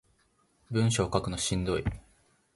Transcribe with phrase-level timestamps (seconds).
[0.71, 1.83] 文章書くのしんどい